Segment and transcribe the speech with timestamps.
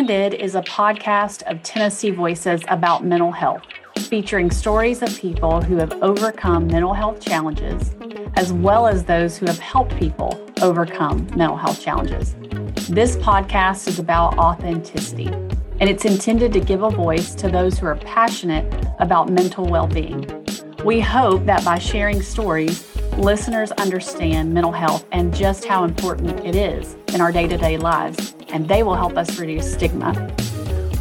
[0.00, 3.60] Candid is a podcast of Tennessee Voices about mental health,
[3.98, 7.94] featuring stories of people who have overcome mental health challenges,
[8.34, 12.34] as well as those who have helped people overcome mental health challenges.
[12.88, 17.84] This podcast is about authenticity, and it's intended to give a voice to those who
[17.84, 18.64] are passionate
[19.00, 20.24] about mental well being.
[20.82, 26.56] We hope that by sharing stories, listeners understand mental health and just how important it
[26.56, 30.34] is in our day to day lives, and they will help us reduce stigma.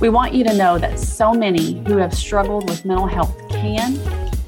[0.01, 3.99] We want you to know that so many who have struggled with mental health can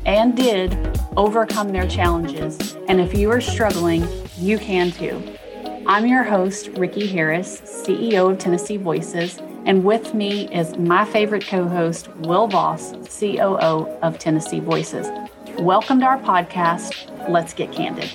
[0.06, 0.78] and did
[1.18, 2.76] overcome their challenges.
[2.88, 5.22] And if you are struggling, you can too.
[5.88, 11.46] I'm your host, Ricky Harris, CEO of Tennessee Voices, and with me is my favorite
[11.46, 15.08] co host, Will Voss, COO of Tennessee Voices.
[15.60, 17.30] Welcome to our podcast.
[17.30, 18.10] Let's get candid.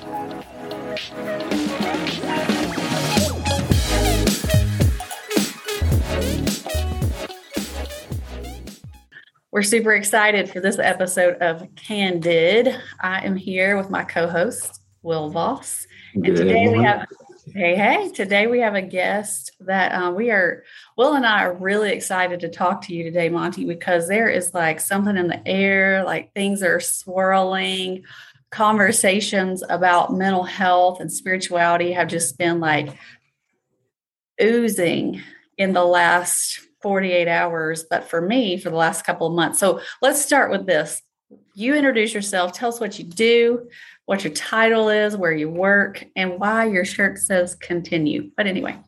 [9.56, 12.78] We're super excited for this episode of Candid.
[13.00, 15.86] I am here with my co host, Will Voss.
[16.12, 17.06] And today we have
[17.54, 20.62] Hey, hey, today we have a guest that um, we are,
[20.98, 24.52] Will and I are really excited to talk to you today, Monty, because there is
[24.52, 28.04] like something in the air, like things are swirling.
[28.50, 32.90] Conversations about mental health and spirituality have just been like
[34.38, 35.22] oozing
[35.56, 39.58] in the last 48 hours, but for me, for the last couple of months.
[39.58, 41.02] So let's start with this.
[41.54, 43.68] You introduce yourself, tell us what you do,
[44.04, 48.30] what your title is, where you work, and why your shirt says continue.
[48.36, 48.78] But anyway.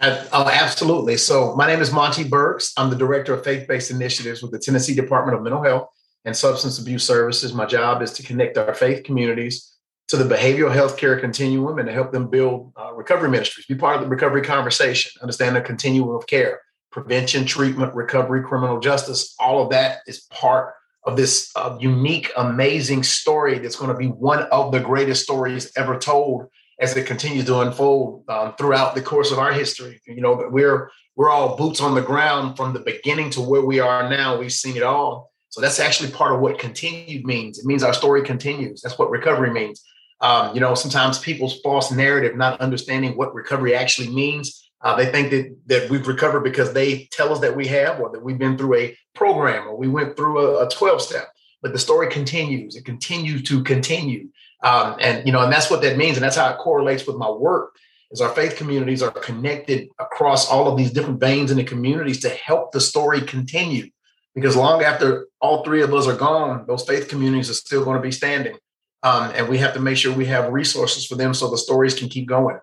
[0.00, 1.16] Uh, oh, absolutely.
[1.16, 2.72] So, my name is Monty Burks.
[2.76, 5.88] I'm the Director of Faith Based Initiatives with the Tennessee Department of Mental Health
[6.24, 7.54] and Substance Abuse Services.
[7.54, 9.74] My job is to connect our faith communities
[10.08, 13.74] to the behavioral health care continuum and to help them build uh, recovery ministries, be
[13.74, 16.60] part of the recovery conversation, understand the continuum of care,
[16.94, 19.34] prevention, treatment, recovery, criminal justice.
[19.40, 20.74] All of that is part
[21.04, 25.72] of this uh, unique, amazing story that's going to be one of the greatest stories
[25.76, 26.46] ever told
[26.78, 30.00] as it continues to unfold um, throughout the course of our history.
[30.06, 33.80] You know, we're we're all boots on the ground from the beginning to where we
[33.80, 34.38] are now.
[34.38, 35.32] We've seen it all.
[35.48, 37.58] So that's actually part of what continued means.
[37.58, 38.80] It means our story continues.
[38.80, 39.82] That's what recovery means.
[40.20, 45.06] Um, you know, sometimes people's false narrative, not understanding what recovery actually means, uh, they
[45.06, 48.38] think that that we've recovered because they tell us that we have, or that we've
[48.38, 51.28] been through a program, or we went through a, a 12 step.
[51.62, 52.76] But the story continues.
[52.76, 54.28] It continues to continue,
[54.62, 57.16] um, and you know, and that's what that means, and that's how it correlates with
[57.16, 57.74] my work.
[58.10, 62.20] Is our faith communities are connected across all of these different veins in the communities
[62.20, 63.88] to help the story continue.
[64.34, 67.96] Because long after all three of us are gone, those faith communities are still going
[67.96, 68.56] to be standing,
[69.02, 71.94] um, and we have to make sure we have resources for them so the stories
[71.94, 72.58] can keep going.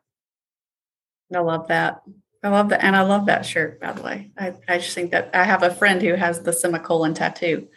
[1.33, 2.01] I love that.
[2.43, 2.83] I love that.
[2.83, 4.31] And I love that shirt, by the way.
[4.37, 7.67] I, I just think that I have a friend who has the semicolon tattoo.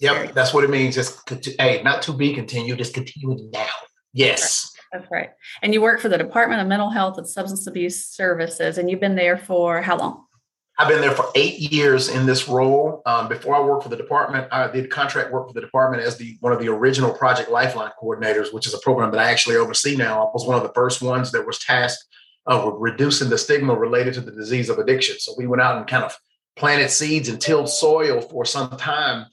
[0.00, 0.96] Yep, that's what it means.
[0.96, 1.20] Just
[1.60, 3.66] hey, not to be continued, just continue now.
[4.12, 4.72] Yes.
[4.92, 5.30] That's right.
[5.62, 9.00] And you work for the Department of Mental Health and Substance Abuse Services, and you've
[9.00, 10.24] been there for how long?
[10.78, 13.02] I've been there for eight years in this role.
[13.06, 16.16] Um, before I worked for the department, I did contract work for the department as
[16.16, 19.56] the one of the original Project Lifeline coordinators, which is a program that I actually
[19.56, 20.26] oversee now.
[20.26, 22.04] I was one of the first ones that was tasked
[22.46, 25.16] of reducing the stigma related to the disease of addiction.
[25.18, 26.16] So we went out and kind of
[26.56, 29.26] planted seeds and tilled soil for some time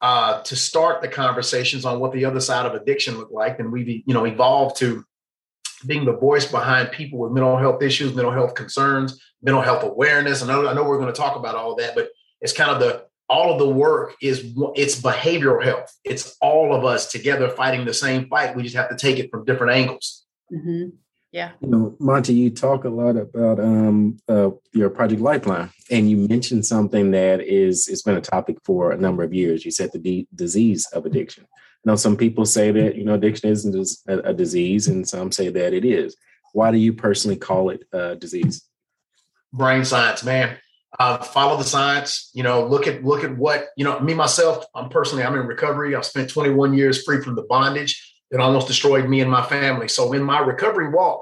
[0.00, 3.58] uh, to start the conversations on what the other side of addiction looked like.
[3.58, 5.04] And we've you know evolved to
[5.86, 10.42] being the voice behind people with mental health issues, mental health concerns, mental health awareness.
[10.42, 12.08] And I know, I know we're going to talk about all of that, but
[12.40, 15.92] it's kind of the all of the work is it's behavioral health.
[16.04, 18.54] It's all of us together fighting the same fight.
[18.54, 20.24] We just have to take it from different angles.
[20.52, 20.96] Mm-hmm.
[21.32, 21.52] Yeah.
[21.62, 26.18] You know, Monty, you talk a lot about um, uh, your Project Lifeline, and you
[26.28, 29.64] mentioned something that is it's been a topic for a number of years.
[29.64, 31.44] You said the d- disease of addiction.
[31.54, 35.32] I know some people say that you know addiction isn't a, a disease, and some
[35.32, 36.14] say that it is.
[36.52, 38.62] Why do you personally call it a disease?
[39.54, 40.58] Brain science, man.
[40.98, 42.30] Uh, follow the science.
[42.34, 43.98] You know, look at look at what you know.
[44.00, 45.96] Me myself, I'm personally, I'm in recovery.
[45.96, 49.86] I've spent 21 years free from the bondage that almost destroyed me and my family.
[49.86, 51.20] So in my recovery walk,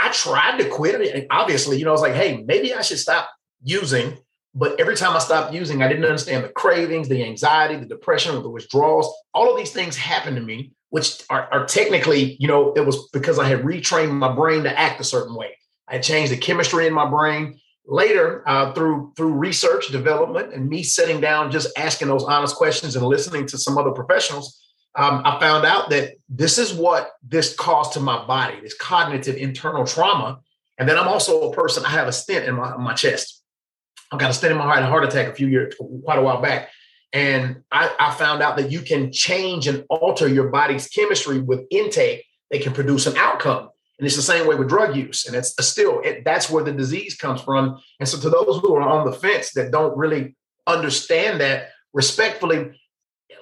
[0.00, 1.14] I tried to quit it.
[1.14, 3.30] And obviously, you know, I was like, hey, maybe I should stop
[3.62, 4.16] using.
[4.54, 8.42] But every time I stopped using, I didn't understand the cravings, the anxiety, the depression,
[8.42, 9.14] the withdrawals.
[9.34, 13.08] All of these things happened to me, which are, are technically, you know, it was
[13.12, 15.56] because I had retrained my brain to act a certain way.
[15.86, 17.58] I changed the chemistry in my brain.
[17.84, 22.94] Later, uh, through through research, development, and me sitting down, just asking those honest questions
[22.94, 24.62] and listening to some other professionals,
[24.94, 29.36] um, I found out that this is what this caused to my body, this cognitive
[29.36, 30.40] internal trauma.
[30.78, 33.42] And then I'm also a person, I have a stent in my, my chest.
[34.10, 35.74] I got a stent in my heart, a heart attack a few years,
[36.04, 36.68] quite a while back.
[37.14, 41.66] And I, I found out that you can change and alter your body's chemistry with
[41.70, 43.70] intake that can produce an outcome.
[43.98, 45.26] And it's the same way with drug use.
[45.26, 47.78] And it's still, it, that's where the disease comes from.
[48.00, 50.34] And so, to those who are on the fence that don't really
[50.66, 52.80] understand that, respectfully,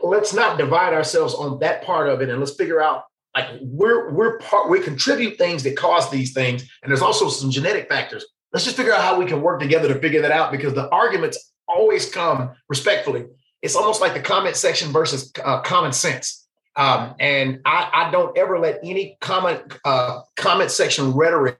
[0.02, 3.04] let's not divide ourselves on that part of it and let's figure out
[3.34, 7.50] like we're we're part we contribute things that cause these things and there's also some
[7.50, 8.24] genetic factors.
[8.52, 10.88] Let's just figure out how we can work together to figure that out because the
[10.90, 13.26] arguments always come respectfully.
[13.62, 16.48] It's almost like the comment section versus uh, common sense.
[16.76, 21.58] Um, and I, I, don't ever let any comment uh, comment section rhetoric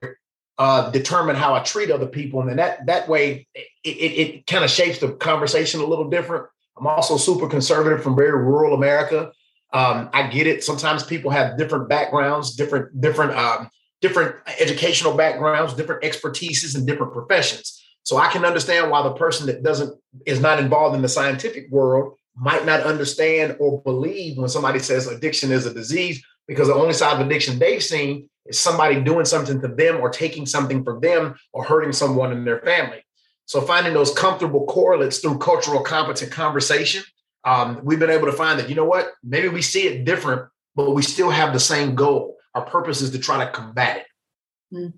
[0.57, 4.47] uh, determine how I treat other people, and then that that way it, it, it
[4.47, 6.47] kind of shapes the conversation a little different.
[6.81, 9.33] I'm also super conservative from very rural America.
[9.73, 10.65] Um, I get it.
[10.65, 17.13] Sometimes people have different backgrounds, different different um, different educational backgrounds, different expertises, and different
[17.13, 17.81] professions.
[18.03, 19.95] So I can understand why the person that doesn't
[20.25, 25.07] is not involved in the scientific world might not understand or believe when somebody says
[25.07, 29.27] addiction is a disease because the only side of addiction they've seen is somebody doing
[29.27, 33.05] something to them or taking something from them or hurting someone in their family.
[33.51, 37.03] So finding those comfortable correlates through cultural competent conversation
[37.45, 40.49] um, we've been able to find that, you know what, maybe we see it different,
[40.77, 42.37] but we still have the same goal.
[42.55, 44.77] Our purpose is to try to combat it.
[44.77, 44.93] Mm.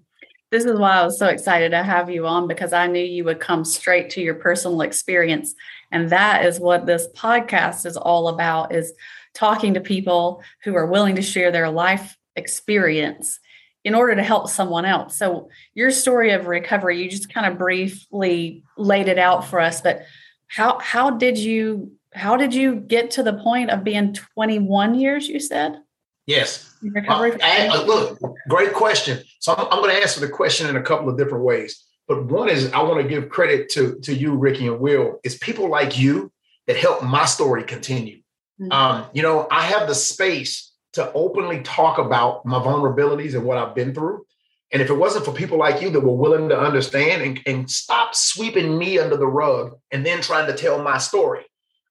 [0.51, 3.25] This is why I was so excited to have you on because I knew you
[3.25, 5.55] would come straight to your personal experience.
[5.91, 8.93] And that is what this podcast is all about is
[9.33, 13.39] talking to people who are willing to share their life experience
[13.85, 15.17] in order to help someone else.
[15.17, 19.81] So your story of recovery, you just kind of briefly laid it out for us,
[19.81, 20.03] but
[20.47, 25.29] how how did you how did you get to the point of being 21 years
[25.29, 25.79] you said?
[26.27, 26.77] Yes.
[26.83, 28.19] Recovery uh, look
[28.49, 29.23] great question.
[29.41, 32.27] So i'm, I'm going to answer the question in a couple of different ways but
[32.27, 35.21] one is i want to give credit to to you ricky and will.
[35.25, 36.31] It's people like you
[36.67, 38.19] that help my story continue.
[38.61, 38.73] Mm-hmm.
[38.73, 43.59] um, you know i have the space to openly talk about my vulnerabilities and what
[43.59, 44.25] i've been through
[44.73, 47.71] and if it wasn't for people like you that were willing to understand and, and
[47.71, 51.45] stop sweeping me under the rug and then trying to tell my story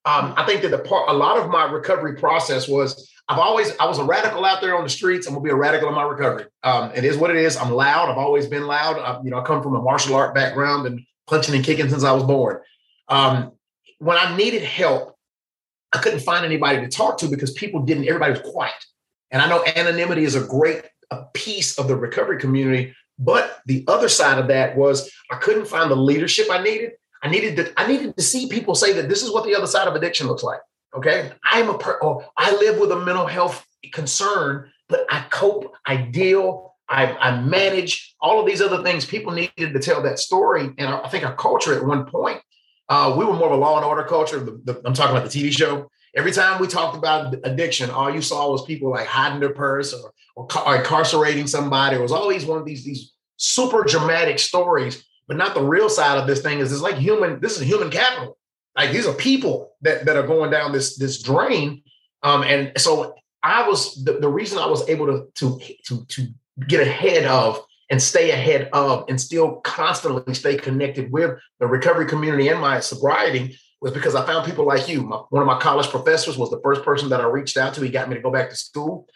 [0.04, 3.76] um, I think that the part, a lot of my recovery process was I've always,
[3.78, 5.26] I was a radical out there on the streets.
[5.26, 6.46] I'm gonna be a radical in my recovery.
[6.64, 7.56] Um, it is what it is.
[7.56, 8.08] I'm loud.
[8.08, 8.98] I've always been loud.
[8.98, 12.02] I, you know, I come from a martial art background and punching and kicking since
[12.02, 12.60] I was born.
[13.08, 13.52] Um,
[13.98, 15.16] when I needed help,
[15.92, 18.74] I couldn't find anybody to talk to because people didn't, everybody was quiet.
[19.32, 20.84] And I know anonymity is a great
[21.34, 22.94] piece of the recovery community.
[23.18, 26.92] But the other side of that was I couldn't find the leadership I needed
[27.22, 29.66] I needed to I needed to see people say that this is what the other
[29.66, 30.60] side of addiction looks like.
[30.94, 35.72] Okay, I'm a per, oh, I live with a mental health concern, but I cope,
[35.86, 39.06] I deal, I, I manage all of these other things.
[39.06, 42.42] People needed to tell that story, and I, think our culture at one point,
[42.90, 44.38] uh, we were more of a law and order culture.
[44.40, 45.88] The, the, I'm talking about the TV show.
[46.14, 49.94] Every time we talked about addiction, all you saw was people like hiding their purse
[49.94, 51.96] or, or, or incarcerating somebody.
[51.96, 56.18] It was always one of these these super dramatic stories but not the real side
[56.18, 58.36] of this thing is it's like human, this is human capital.
[58.76, 61.82] Like these are people that, that are going down this, this drain.
[62.22, 66.26] Um, and so I was the, the reason I was able to, to, to, to
[66.68, 72.06] get ahead of and stay ahead of and still constantly stay connected with the recovery
[72.06, 75.02] community and my sobriety was because I found people like you.
[75.02, 77.82] My, one of my college professors was the first person that I reached out to.
[77.82, 79.06] He got me to go back to school.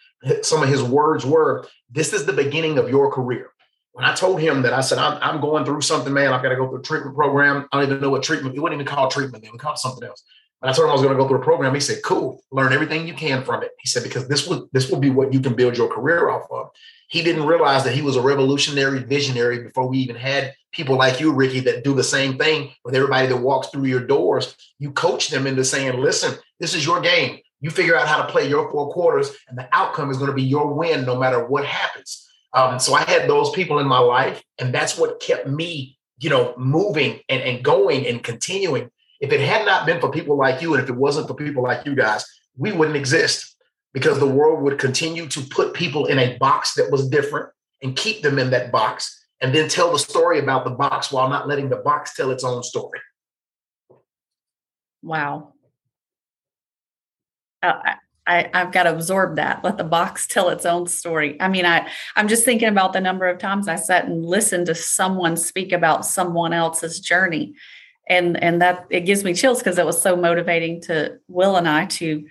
[0.43, 3.51] Some of his words were, This is the beginning of your career
[3.97, 6.49] when I told him that I said, I'm, I'm going through something, man, I've got
[6.49, 7.67] to go through a treatment program.
[7.71, 10.07] I don't even know what treatment, it wasn't even called treatment then, we called something
[10.07, 10.23] else.
[10.61, 11.73] But I told him I was going to go through a program.
[11.75, 13.71] He said, cool, learn everything you can from it.
[13.79, 16.47] He said, because this will, this will be what you can build your career off
[16.49, 16.69] of.
[17.09, 21.19] He didn't realize that he was a revolutionary visionary before we even had people like
[21.19, 24.55] you, Ricky, that do the same thing with everybody that walks through your doors.
[24.79, 27.39] You coach them into saying, listen, this is your game.
[27.61, 30.35] You figure out how to play your four quarters, and the outcome is going to
[30.35, 32.27] be your win no matter what happens.
[32.53, 36.29] Um, so I had those people in my life, and that's what kept me, you
[36.29, 38.91] know, moving and, and going and continuing.
[39.19, 41.63] If it had not been for people like you, and if it wasn't for people
[41.63, 42.25] like you guys,
[42.57, 43.55] we wouldn't exist
[43.93, 47.49] because the world would continue to put people in a box that was different
[47.81, 51.29] and keep them in that box and then tell the story about the box while
[51.29, 52.99] not letting the box tell its own story.
[55.01, 55.53] Wow.
[57.61, 57.73] Uh,
[58.27, 59.63] I, I've got to absorb that.
[59.63, 61.39] Let the box tell its own story.
[61.39, 64.65] I mean, I, I'm just thinking about the number of times I sat and listened
[64.65, 67.55] to someone speak about someone else's journey.
[68.09, 71.67] And and that it gives me chills because it was so motivating to Will and
[71.67, 72.25] I to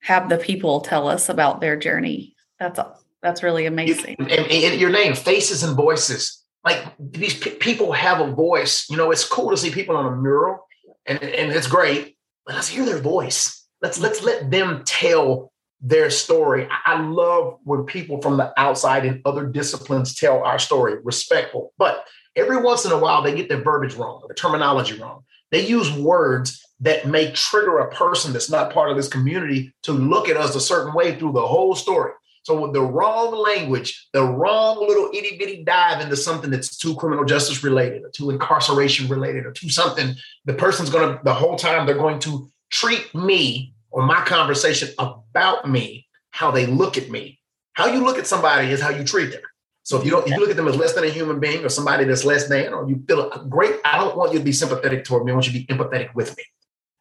[0.00, 2.34] have the people tell us about their journey.
[2.58, 2.80] That's
[3.22, 4.16] that's really amazing.
[4.18, 6.42] and, and your name, Faces and Voices.
[6.64, 8.86] like these p- people have a voice.
[8.90, 10.66] You know, it's cool to see people on a mural,
[11.06, 12.16] and, and it's great.
[12.44, 13.64] But let's hear their voice.
[13.80, 16.68] Let's let's let them tell their story.
[16.70, 21.72] I, I love when people from the outside and other disciplines tell our story, respectful.
[21.78, 22.04] But
[22.36, 25.24] every once in a while, they get their verbiage wrong, the terminology wrong.
[25.50, 29.92] They use words that may trigger a person that's not part of this community to
[29.92, 32.12] look at us a certain way through the whole story.
[32.44, 36.96] So with the wrong language, the wrong little itty bitty dive into something that's too
[36.96, 41.56] criminal justice related or too incarceration related or too something, the person's to, the whole
[41.56, 47.10] time, they're going to treat me or my conversation about me, how they look at
[47.10, 47.38] me.
[47.74, 49.40] How you look at somebody is how you treat them.
[49.84, 51.64] So if you don't, if you look at them as less than a human being
[51.64, 54.52] or somebody that's less than, or you feel great, I don't want you to be
[54.52, 55.32] sympathetic toward me.
[55.32, 56.44] I want you to be empathetic with me.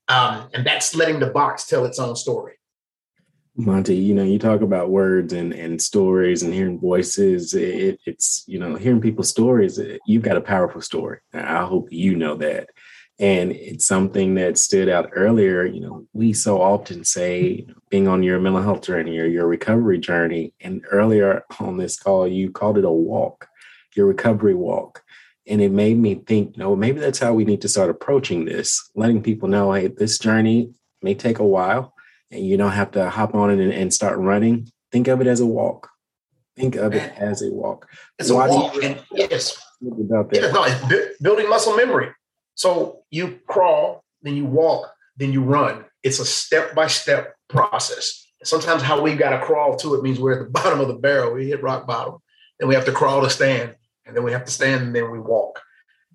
[0.08, 2.54] Um, and that's letting the box tell its own story.
[3.56, 7.54] Monty, you know, you talk about words and, and stories and hearing voices.
[7.54, 9.80] It, it's, you know, hearing people's stories.
[10.08, 11.20] You've got a powerful story.
[11.34, 12.70] I hope you know that.
[13.22, 15.64] And it's something that stood out earlier.
[15.64, 20.00] You know, we so often say being on your mental health journey or your recovery
[20.00, 20.54] journey.
[20.60, 23.48] And earlier on this call, you called it a walk,
[23.96, 25.04] your recovery walk.
[25.46, 28.46] And it made me think, you know, maybe that's how we need to start approaching
[28.46, 30.74] this, letting people know, hey, this journey
[31.04, 31.94] may take a while
[32.32, 34.68] and you don't have to hop on it and, and start running.
[34.92, 35.90] Think of it as a walk.
[36.56, 37.88] Think of it as a walk.
[38.18, 38.76] It's Why a walk.
[38.76, 39.64] You, and yes.
[39.86, 40.42] About that?
[40.42, 42.10] Yeah, no, building muscle memory.
[42.56, 45.86] So you crawl, then you walk, then you run.
[46.04, 48.28] It's a step by step process.
[48.44, 50.96] Sometimes how we've got to crawl to it means we're at the bottom of the
[50.96, 51.34] barrel.
[51.34, 52.18] We hit rock bottom.
[52.60, 55.10] Then we have to crawl to stand, and then we have to stand, and then
[55.10, 55.60] we walk.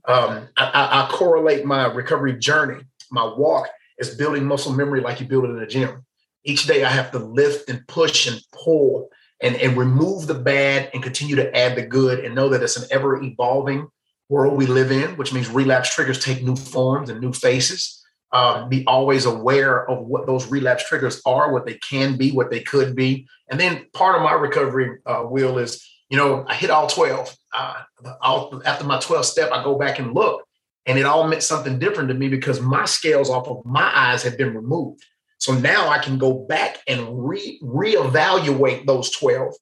[0.07, 5.26] Um, I, I, correlate my recovery journey, my walk, is building muscle memory like you
[5.26, 6.05] build it in a gym.
[6.45, 9.09] Each day I have to lift and push and pull
[9.43, 12.76] and, and remove the bad and continue to add the good and know that it's
[12.76, 13.88] an ever evolving
[14.28, 18.02] world we live in, which means relapse triggers take new forms and new faces.
[18.33, 22.50] Um, be always aware of what those relapse triggers are, what they can be, what
[22.50, 23.28] they could be.
[23.49, 27.35] And then part of my recovery uh, wheel is, you know, I hit all 12.
[27.54, 27.83] Uh,
[28.21, 30.45] all, after my 12th step, I go back and look,
[30.87, 34.23] and it all meant something different to me because my scales off of my eyes
[34.25, 35.04] had been removed.
[35.38, 39.54] So now I can go back and re reevaluate those 12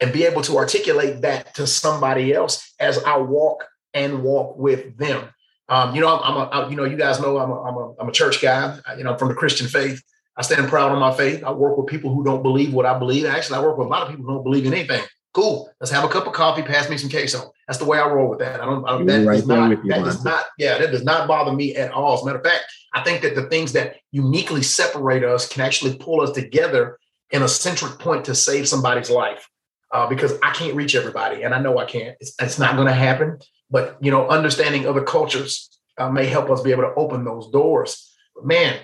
[0.00, 4.96] and be able to articulate that to somebody else as I walk and walk with
[4.96, 5.28] them.
[5.68, 7.76] Um, you know, I'm, I'm a, I, you know, you guys know I'm a, I'm
[7.76, 8.78] a, I'm a church guy.
[8.96, 10.02] You know, I'm from the Christian faith.
[10.36, 11.42] I stand proud of my faith.
[11.44, 13.26] I work with people who don't believe what I believe.
[13.26, 15.02] Actually, I work with a lot of people who don't believe in anything.
[15.34, 15.70] Cool.
[15.80, 16.62] Let's have a cup of coffee.
[16.62, 17.52] Pass me some queso.
[17.66, 18.60] That's the way I roll with that.
[18.60, 18.88] I don't.
[18.88, 20.46] I that, right does not, that does not.
[20.58, 22.14] Yeah, that does not bother me at all.
[22.14, 22.64] As a matter of fact,
[22.94, 26.98] I think that the things that uniquely separate us can actually pull us together
[27.30, 29.48] in a centric point to save somebody's life.
[29.90, 32.14] Uh, because I can't reach everybody, and I know I can't.
[32.20, 33.38] It's, it's not going to happen.
[33.70, 37.50] But you know, understanding other cultures uh, may help us be able to open those
[37.50, 38.14] doors.
[38.34, 38.78] But man,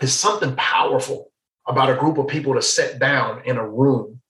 [0.00, 1.32] there's something powerful
[1.66, 4.20] about a group of people to sit down in a room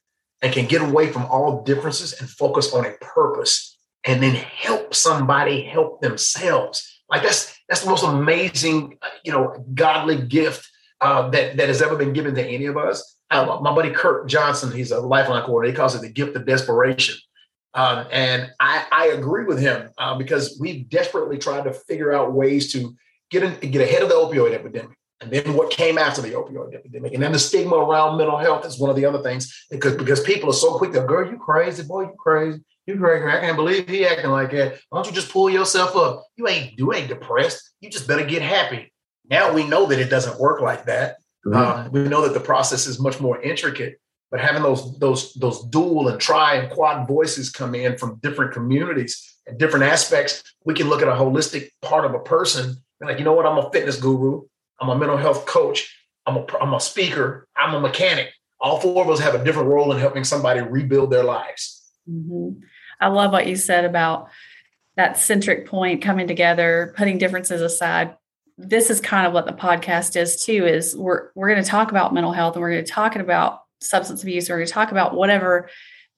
[0.42, 4.94] and can get away from all differences and focus on a purpose, and then help
[4.94, 7.02] somebody help themselves.
[7.08, 10.68] Like that's that's the most amazing, you know, godly gift
[11.00, 13.16] uh, that that has ever been given to any of us.
[13.30, 15.72] My buddy Kirk Johnson, he's a lifeline coordinator.
[15.72, 17.16] He calls it the gift of desperation.
[17.74, 22.32] Um, and I, I, agree with him uh, because we've desperately tried to figure out
[22.32, 22.96] ways to
[23.30, 24.96] get in, get ahead of the opioid epidemic.
[25.20, 28.66] And then what came after the opioid epidemic, and then the stigma around mental health
[28.66, 31.36] is one of the other things because because people are so quick to, girl, you
[31.36, 33.26] crazy, boy, you crazy, you crazy.
[33.26, 34.80] I can't believe he acting like that.
[34.88, 36.26] Why don't you just pull yourself up?
[36.36, 37.70] You ain't you ain't depressed.
[37.80, 38.92] You just better get happy.
[39.28, 41.18] Now we know that it doesn't work like that.
[41.46, 41.56] Mm-hmm.
[41.56, 43.99] Um, we know that the process is much more intricate
[44.30, 48.52] but having those those those dual and tri and quad voices come in from different
[48.52, 53.08] communities and different aspects, we can look at a holistic part of a person and
[53.08, 53.46] like, you know what?
[53.46, 54.42] I'm a fitness guru.
[54.80, 55.96] I'm a mental health coach.
[56.26, 57.48] I'm a I'm a speaker.
[57.56, 58.32] I'm a mechanic.
[58.60, 61.82] All four of us have a different role in helping somebody rebuild their lives.
[62.08, 62.62] Mm-hmm.
[63.00, 64.28] I love what you said about
[64.96, 68.16] that centric point coming together, putting differences aside.
[68.58, 70.66] This is kind of what the podcast is too.
[70.66, 73.62] Is we're we're going to talk about mental health and we're going to talk about
[73.80, 75.68] substance abuse or to talk about whatever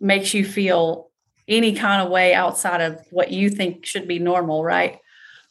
[0.00, 1.10] makes you feel
[1.48, 4.98] any kind of way outside of what you think should be normal, right?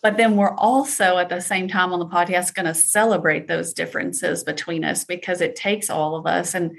[0.02, 3.74] But then we're also at the same time on the podcast going to celebrate those
[3.74, 6.56] differences between us because it takes all of us.
[6.56, 6.72] And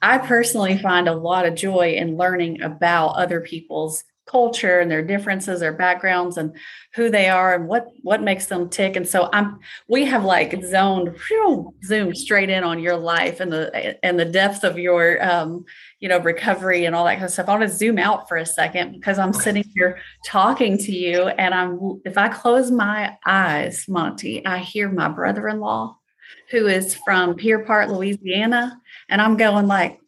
[0.00, 5.02] I personally find a lot of joy in learning about other people's culture and their
[5.02, 6.54] differences, their backgrounds, and
[6.94, 8.96] who they are and what what makes them tick.
[8.96, 9.58] And so I'm
[9.88, 14.24] we have like zoned, whew, zoomed straight in on your life and the and the
[14.24, 15.64] depth of your um,
[16.00, 17.48] you know recovery and all that kind of stuff.
[17.48, 21.28] I want to zoom out for a second because I'm sitting here talking to you,
[21.28, 25.96] and I'm if I close my eyes, Monty, I hear my brother-in-law
[26.50, 30.00] who is from Pierre Part, Louisiana, and I'm going like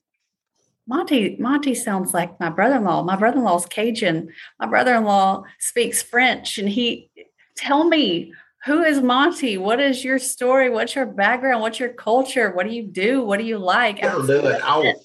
[0.91, 3.05] Monty, Monty sounds like my brother-in-law.
[3.05, 4.33] My brother-in-law's Cajun.
[4.59, 6.59] My brother-in-law speaks French.
[6.59, 7.09] And he
[7.57, 8.33] tell me,
[8.65, 9.57] who is Monty?
[9.57, 10.69] What is your story?
[10.69, 11.63] What's your background?
[11.63, 12.51] What's your culture?
[12.51, 13.23] What do you do?
[13.23, 14.03] What do you like?
[14.03, 14.61] I love it.
[14.65, 14.97] I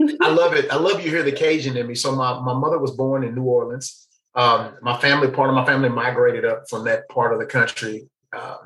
[0.30, 0.70] love it.
[0.70, 1.94] I love you hear the Cajun in me.
[1.94, 4.08] So my, my mother was born in New Orleans.
[4.34, 8.08] Um, my family, part of my family migrated up from that part of the country
[8.32, 8.56] uh,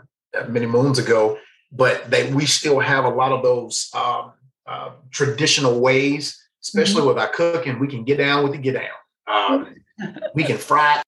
[0.49, 1.37] many moons ago,
[1.73, 4.35] but they, we still have a lot of those um,
[4.71, 7.09] uh, traditional ways, especially mm-hmm.
[7.09, 7.81] with our cooking.
[7.81, 8.87] We can get down with the get down.
[9.27, 9.75] Um,
[10.35, 11.03] we can fry.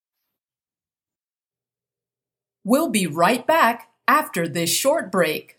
[2.65, 5.59] We'll be right back after this short break.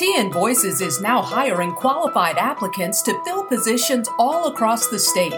[0.00, 5.34] TN Voices is now hiring qualified applicants to fill positions all across the state.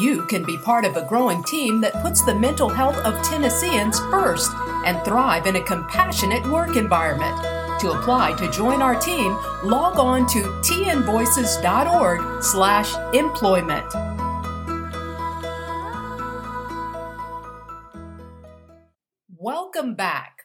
[0.00, 3.98] You can be part of a growing team that puts the mental health of Tennesseans
[4.10, 4.52] first
[4.84, 7.55] and thrive in a compassionate work environment.
[7.80, 13.84] To apply to join our team, log on to tnvoices.org slash employment.
[19.36, 20.44] Welcome back.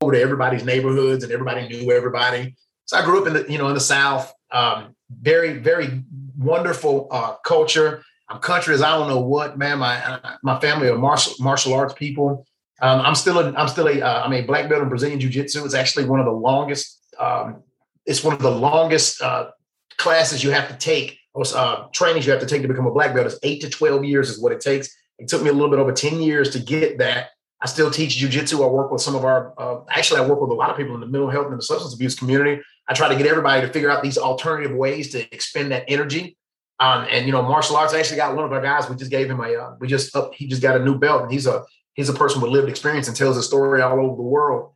[0.00, 2.56] Over to everybody's neighborhoods and everybody knew everybody.
[2.86, 4.34] So I grew up in the, you know, in the South.
[4.50, 6.02] Um, very, very
[6.36, 8.02] wonderful uh, culture.
[8.28, 9.78] I'm country as I don't know what, man.
[9.78, 12.44] My my family are martial martial arts people.
[12.82, 15.30] Um, I'm still a, I'm still a uh, I'm a black belt in Brazilian Jiu
[15.30, 15.64] Jitsu.
[15.64, 17.00] It's actually one of the longest.
[17.18, 17.62] Um,
[18.04, 19.50] it's one of the longest uh,
[19.96, 22.92] classes you have to take or uh, trainings you have to take to become a
[22.92, 23.26] black belt.
[23.26, 24.94] It's eight to twelve years is what it takes.
[25.18, 27.30] It took me a little bit over ten years to get that.
[27.60, 28.64] I still teach jujitsu.
[28.64, 29.54] I work with some of our.
[29.56, 31.62] Uh, actually, I work with a lot of people in the mental health and the
[31.62, 32.60] substance abuse community.
[32.88, 36.36] I try to get everybody to figure out these alternative ways to expend that energy.
[36.80, 37.94] Um, and you know, martial arts.
[37.94, 38.90] I actually got one of our guys.
[38.90, 39.54] We just gave him a.
[39.54, 40.34] Uh, we just up.
[40.34, 43.08] He just got a new belt, and he's a he's a person with lived experience
[43.08, 44.72] and tells a story all over the world.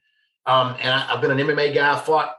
[0.46, 1.94] Um, and I, have been an MMA guy.
[1.94, 2.34] I fought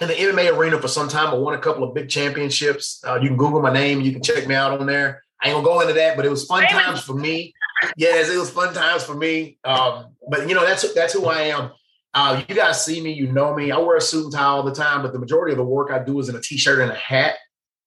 [0.00, 1.28] in the MMA arena for some time.
[1.28, 3.02] I won a couple of big championships.
[3.06, 4.00] Uh, you can Google my name.
[4.00, 5.22] You can check me out on there.
[5.42, 7.54] I ain't gonna go into that, but it was fun times for me.
[7.96, 9.58] Yes, it was fun times for me.
[9.64, 11.70] Um, but you know, that's that's who I am.
[12.12, 13.70] Uh, you guys see me, you know me.
[13.70, 15.90] I wear a suit and tie all the time, but the majority of the work
[15.90, 17.36] I do is in a t-shirt and a hat.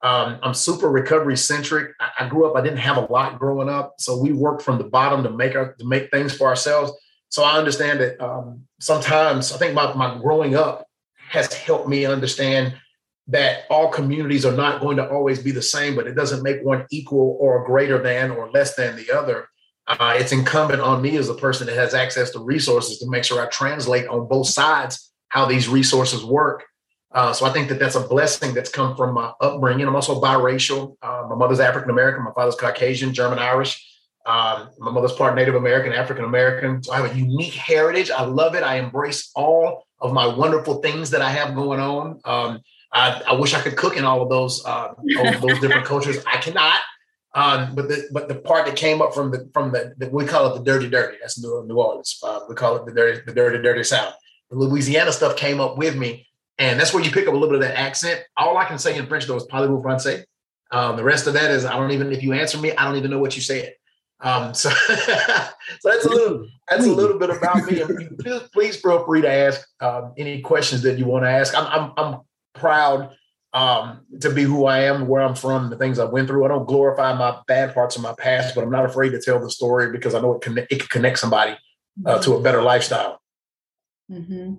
[0.04, 1.94] Um, I'm super recovery centric.
[2.00, 3.96] I, I, grew up, I didn't have a lot growing up.
[4.00, 6.92] So we worked from the bottom to make our, to make things for ourselves.
[7.30, 10.86] So I understand that um, sometimes I think my, my growing up
[11.30, 12.76] has helped me understand
[13.28, 16.62] that all communities are not going to always be the same, but it doesn't make
[16.64, 19.48] one equal or greater than or less than the other.
[19.88, 23.24] Uh, it's incumbent on me as a person that has access to resources to make
[23.24, 26.66] sure I translate on both sides how these resources work
[27.14, 29.88] uh, so I think that that's a blessing that's come from my upbringing.
[29.88, 30.98] I'm also biracial.
[31.02, 33.88] Uh, my mother's African American, my father's Caucasian, German Irish.
[34.26, 36.82] Um, my mother's part Native American, African American.
[36.82, 38.10] So I have a unique heritage.
[38.10, 38.64] I love it.
[38.64, 42.20] I embrace all of my wonderful things that I have going on.
[42.26, 45.60] Um, I, I, wish I could cook in all of those uh, all of those
[45.60, 46.24] different cultures.
[46.26, 46.80] I cannot.
[47.36, 50.26] Um, but the but the part that came up from the from the, the we
[50.26, 51.18] call it the dirty dirty.
[51.20, 52.20] That's New, New Orleans.
[52.24, 54.16] Uh, we call it the dirty the dirty dirty South.
[54.50, 57.50] The Louisiana stuff came up with me and that's where you pick up a little
[57.50, 58.22] bit of that accent.
[58.38, 60.24] All I can say in French though is parlez-vous français.
[60.72, 62.96] Um, the rest of that is I don't even if you answer me, I don't
[62.96, 63.74] even know what you said.
[64.22, 64.96] Um, so, so
[65.84, 67.84] that's a little that's a little bit about me.
[68.20, 71.54] please, please feel free to ask um, any questions that you want to ask.
[71.56, 72.22] I'm I'm, I'm
[72.54, 73.16] proud
[73.54, 76.46] um, to be who I am, where I'm from, the things I've went through.
[76.46, 79.40] I don't glorify my bad parts of my past, but I'm not afraid to tell
[79.40, 81.56] the story because I know it can it can connect somebody
[82.06, 83.22] uh, to a better lifestyle.
[84.12, 84.54] Mm-hmm.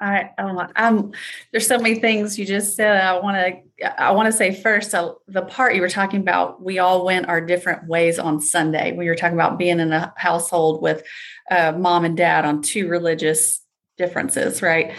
[0.00, 0.30] I,
[0.76, 1.12] I'm
[1.50, 3.00] there's so many things you just said.
[3.00, 6.62] I want to I want to say first so the part you were talking about.
[6.62, 8.92] We all went our different ways on Sunday.
[8.92, 11.02] We were talking about being in a household with
[11.50, 13.60] uh, mom and dad on two religious
[13.96, 14.94] differences, right?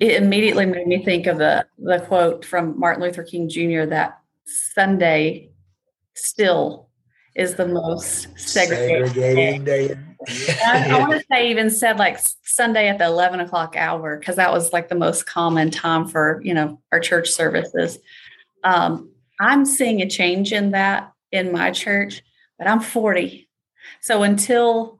[0.00, 3.84] It immediately made me think of the the quote from Martin Luther King Jr.
[3.90, 5.50] that Sunday
[6.14, 6.88] still
[7.34, 9.96] is the most segregated, segregating day.
[10.28, 14.36] I, I want to say even said like Sunday at the 11 o'clock hour, because
[14.36, 17.98] that was like the most common time for, you know, our church services.
[18.64, 19.10] Um,
[19.40, 22.22] I'm seeing a change in that in my church,
[22.58, 23.48] but I'm 40.
[24.00, 24.98] So until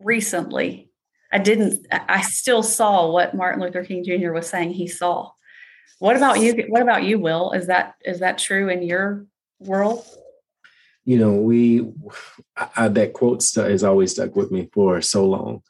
[0.00, 0.90] recently,
[1.32, 4.32] I didn't, I still saw what Martin Luther King Jr.
[4.32, 5.30] was saying he saw.
[5.98, 6.64] What about you?
[6.68, 7.52] What about you, Will?
[7.52, 9.24] Is that is that true in your
[9.60, 10.04] world?
[11.04, 11.90] You know, we
[12.76, 15.62] I, that quote st- has always stuck with me for so long.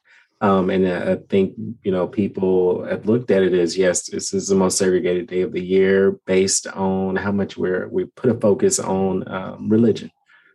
[0.42, 4.49] Um, and I think you know people have looked at it as yes, this is
[4.49, 8.35] the most segregated day of the year, based on how much we're we put a
[8.35, 10.11] focus on um, religion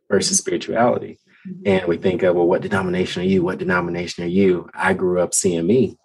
[0.10, 1.20] versus spirituality.
[1.48, 1.62] Mm-hmm.
[1.66, 3.44] And we think of well, what denomination are you?
[3.44, 4.70] What denomination are you?
[4.74, 5.96] I grew up CME.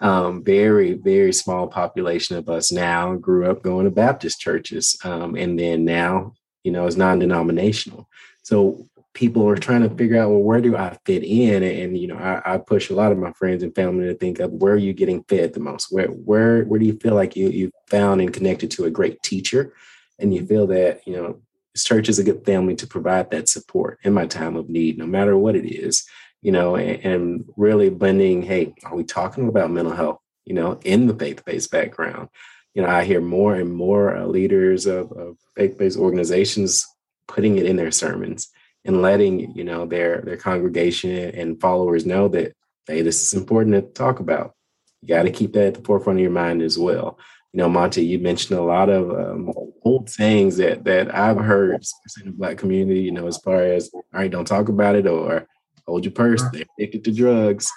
[0.00, 5.34] Um, very very small population of us now grew up going to Baptist churches, um,
[5.34, 8.08] and then now you know is non-denominational.
[8.42, 11.62] So people are trying to figure out, well, where do I fit in?
[11.62, 14.40] And, you know, I, I, push a lot of my friends and family to think
[14.40, 15.86] of where are you getting fed the most?
[15.90, 19.22] Where where where do you feel like you you found and connected to a great
[19.22, 19.72] teacher,
[20.18, 21.40] and you feel that you know
[21.72, 24.98] this church is a good family to provide that support in my time of need,
[24.98, 26.04] no matter what it is.
[26.42, 28.42] You know, and, and really blending.
[28.42, 30.18] Hey, are we talking about mental health?
[30.44, 32.28] You know, in the faith-based background.
[32.74, 36.86] You know, I hear more and more uh, leaders of, of faith-based organizations
[37.28, 38.48] putting it in their sermons
[38.84, 42.52] and letting you know their their congregation and followers know that
[42.86, 44.54] hey this is important to talk about.
[45.00, 47.18] You got to keep that at the forefront of your mind as well.
[47.52, 49.52] You know monty you mentioned a lot of um,
[49.84, 51.72] old sayings that that i've heard
[52.20, 55.06] in the black community you know as far as all right don't talk about it
[55.06, 55.46] or
[55.86, 56.42] hold your purse.
[56.52, 57.70] They're addicted to drugs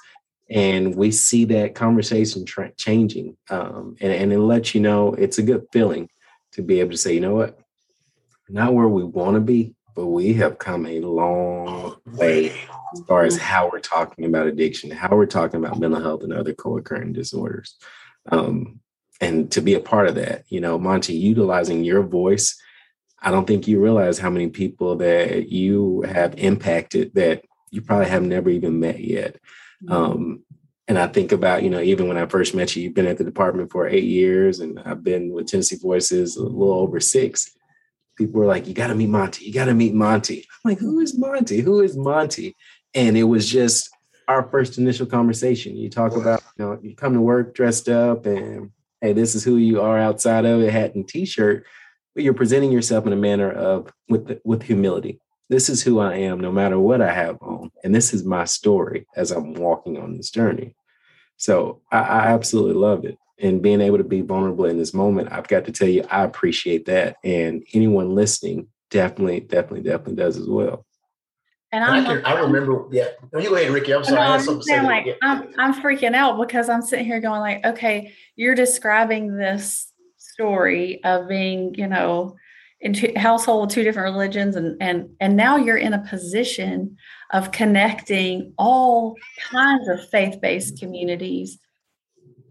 [0.50, 5.38] and we see that conversation tra- changing um, and, and it lets you know it's
[5.38, 6.10] a good feeling
[6.52, 7.60] to be able to say you know what
[8.50, 12.52] not where we want to be but we have come a long way
[12.94, 16.32] as far as how we're talking about addiction, how we're talking about mental health and
[16.32, 17.76] other co-occurring disorders.
[18.32, 18.80] Um,
[19.20, 22.56] and to be a part of that, you know, Monty, utilizing your voice,
[23.20, 28.10] I don't think you realize how many people that you have impacted that you probably
[28.10, 29.38] have never even met yet.
[29.90, 30.44] Um,
[30.88, 33.18] and I think about, you know, even when I first met you, you've been at
[33.18, 37.52] the department for eight years, and I've been with Tennessee Voices a little over six
[38.18, 39.46] people were like, you got to meet Monty.
[39.46, 40.46] You got to meet Monty.
[40.66, 41.62] I'm like, who is Monty?
[41.62, 42.56] Who is Monty?
[42.94, 43.90] And it was just
[44.28, 45.78] our first initial conversation.
[45.78, 49.44] You talk about, you know, you come to work dressed up and, hey, this is
[49.44, 51.66] who you are outside of a hat and t-shirt,
[52.16, 55.22] but you're presenting yourself in a manner of with with humility.
[55.50, 58.46] This is who I am, no matter what I have on, and this is my
[58.46, 60.76] story as I'm walking on this journey.
[61.38, 65.32] So I, I absolutely love it and being able to be vulnerable in this moment,
[65.32, 67.18] I've got to tell you, I appreciate that.
[67.24, 70.86] And anyone listening definitely, definitely, definitely does as well.
[71.72, 73.10] And I'm, I, can, I remember, yeah.
[73.34, 73.94] No, you go ahead, Ricky.
[73.94, 74.16] I'm sorry.
[74.16, 75.14] No, I am saying, like, yeah.
[75.22, 81.04] I'm, I'm freaking out because I'm sitting here going like, okay, you're describing this story
[81.04, 82.38] of being, you know,
[82.80, 86.98] in two, household two different religions, and and and now you're in a position
[87.32, 89.16] of connecting all
[89.52, 91.60] kinds of faith-based communities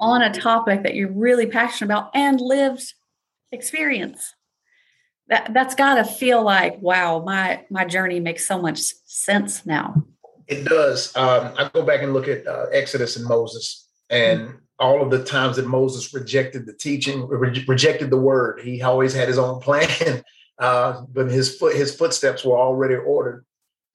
[0.00, 2.94] on a topic that you're really passionate about and lived
[3.52, 4.34] experience
[5.28, 9.94] that that's got to feel like wow my my journey makes so much sense now
[10.46, 14.56] it does um, i go back and look at uh, exodus and moses and mm-hmm.
[14.78, 19.14] All of the times that moses rejected the teaching re- rejected the word he always
[19.14, 20.22] had his own plan
[20.58, 23.44] uh, but his foot his footsteps were already ordered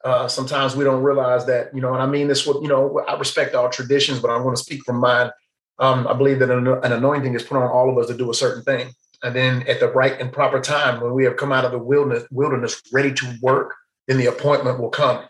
[0.03, 3.17] uh, sometimes we don't realize that you know and i mean this you know i
[3.17, 5.31] respect all traditions but i'm going to speak from mine
[5.81, 8.29] um, I believe that an, an anointing is put on all of us to do
[8.29, 8.93] a certain thing.
[9.23, 11.79] And then at the right and proper time, when we have come out of the
[11.79, 13.73] wilderness, wilderness ready to work,
[14.07, 15.25] then the appointment will come.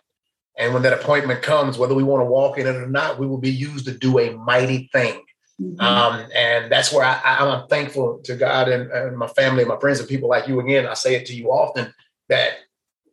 [0.58, 3.28] And when that appointment comes, whether we want to walk in it or not, we
[3.28, 5.24] will be used to do a mighty thing.
[5.62, 5.82] Mm-hmm.
[5.82, 9.80] Um, and that's where I, am thankful to God and, and, my family, and my
[9.80, 10.60] friends, and people like you.
[10.60, 11.94] Again, I say it to you often
[12.30, 12.54] that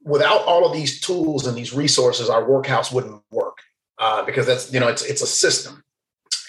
[0.03, 3.59] without all of these tools and these resources, our workhouse wouldn't work
[3.99, 5.83] uh, because that's you know it's it's a system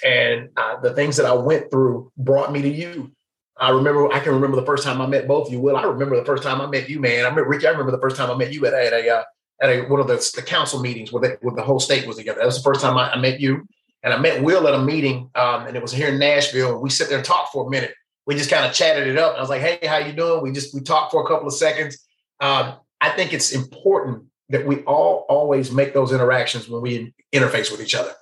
[0.03, 3.11] and uh, the things that I went through brought me to you.
[3.57, 5.59] I remember, I can remember the first time I met both of you.
[5.59, 7.25] Will I remember the first time I met you, man?
[7.25, 7.67] I remember Ricky.
[7.67, 9.23] I remember the first time I met you at, at a uh,
[9.61, 12.39] at a one of the, the council meetings where, where the whole state was together.
[12.39, 13.67] That was the first time I, I met you,
[14.03, 16.79] and I met Will at a meeting, um, and it was here in Nashville.
[16.79, 17.93] We sit there and talk for a minute.
[18.25, 19.35] We just kind of chatted it up.
[19.35, 21.53] I was like, "Hey, how you doing?" We just we talked for a couple of
[21.53, 21.97] seconds.
[22.39, 27.71] Um, I think it's important that we all always make those interactions when we interface
[27.71, 28.13] with each other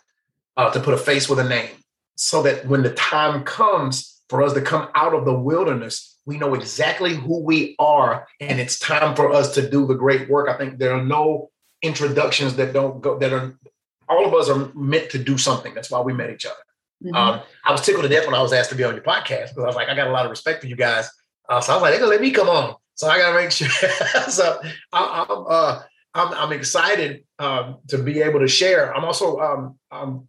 [0.58, 1.70] uh, to put a face with a name
[2.16, 6.38] so that when the time comes for us to come out of the wilderness, we
[6.38, 10.50] know exactly who we are and it's time for us to do the great work.
[10.50, 11.50] I think there are no
[11.82, 13.58] introductions that don't go, that are,
[14.10, 15.74] all of us are meant to do something.
[15.74, 16.56] That's why we met each other.
[17.04, 17.16] Mm-hmm.
[17.16, 19.50] Um, I was tickled to death when I was asked to be on your podcast
[19.50, 21.10] because I was like, I got a lot of respect for you guys.
[21.50, 22.76] Uh, so I was like, they're gonna let me come on.
[22.96, 23.70] So I gotta make sure.
[24.30, 24.60] so
[24.92, 25.82] I, am uh,
[26.14, 28.96] I'm, I'm excited um, to be able to share.
[28.96, 30.28] I'm also um, I'm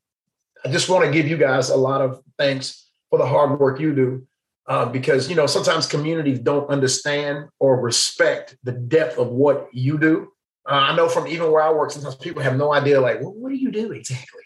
[0.64, 3.80] I just want to give you guys a lot of thanks for the hard work
[3.80, 4.26] you do.
[4.66, 9.96] Uh, because you know sometimes communities don't understand or respect the depth of what you
[9.96, 10.30] do
[10.68, 13.32] Uh, I know from even where I work, sometimes people have no idea, like, well,
[13.32, 14.42] what do you do exactly?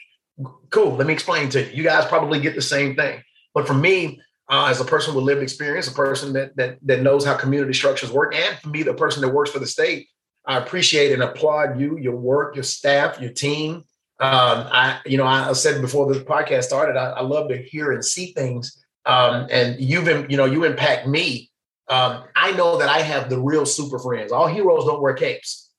[0.71, 0.95] Cool.
[0.97, 1.71] Let me explain to you.
[1.73, 3.23] You guys probably get the same thing.
[3.55, 7.03] But for me, uh, as a person with lived experience, a person that, that that
[7.03, 10.09] knows how community structures work, and for me, the person that works for the state,
[10.47, 13.85] I appreciate and applaud you, your work, your staff, your team.
[14.21, 17.93] Um, I, you know, I said before the podcast started, I, I love to hear
[17.93, 18.85] and see things.
[19.05, 21.51] Um, and you've, you know, you impact me.
[21.89, 24.31] Um, I know that I have the real super friends.
[24.31, 25.72] All heroes don't wear capes.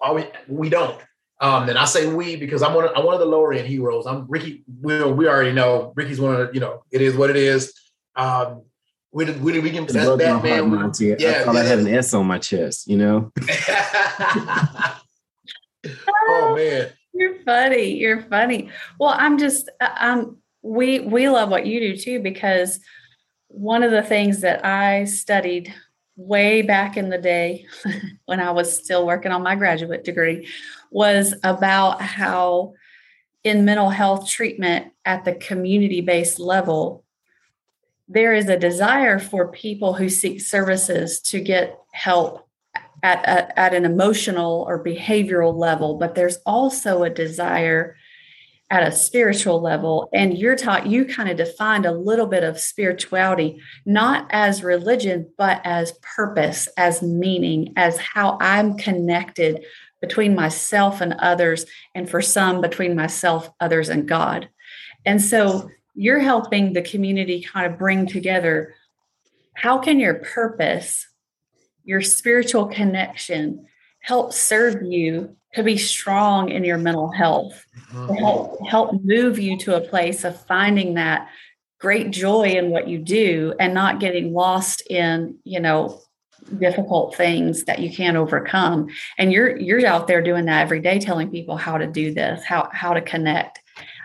[0.00, 1.00] All we, we don't.
[1.40, 3.66] Um, and I say we because I'm one of, I'm one of the lower end
[3.66, 4.06] heroes.
[4.06, 4.62] I'm Ricky.
[4.82, 7.72] We, we already know Ricky's one of the, you know, it is what it is.
[8.14, 8.62] Um,
[9.12, 10.70] we, we, we can that's Batman.
[10.70, 11.60] Heart, yeah, I thought yeah.
[11.60, 13.32] I had an S on my chest, you know.
[16.28, 16.90] oh man.
[17.12, 17.98] You're funny.
[17.98, 18.70] You're funny.
[18.98, 22.80] Well, I'm just um we we love what you do too because
[23.48, 25.74] one of the things that I studied
[26.20, 27.66] way back in the day
[28.26, 30.48] when I was still working on my graduate degree
[30.90, 32.74] was about how
[33.42, 37.04] in mental health treatment at the community based level
[38.06, 42.46] there is a desire for people who seek services to get help
[43.02, 47.96] at, at, at, an emotional or behavioral level, but there's also a desire
[48.70, 50.08] at a spiritual level.
[50.14, 55.28] And you're taught, you kind of defined a little bit of spirituality, not as religion,
[55.36, 59.64] but as purpose, as meaning, as how I'm connected
[60.00, 64.48] between myself and others, and for some, between myself, others, and God.
[65.04, 68.74] And so you're helping the community kind of bring together
[69.54, 71.06] how can your purpose,
[71.84, 73.66] your spiritual connection,
[74.00, 78.14] help serve you to be strong in your mental health, to mm-hmm.
[78.14, 81.28] help, help move you to a place of finding that
[81.80, 86.00] great joy in what you do and not getting lost in, you know,
[86.58, 88.88] difficult things that you can't overcome.
[89.18, 92.44] And you're you're out there doing that every day, telling people how to do this,
[92.44, 93.60] how how to connect.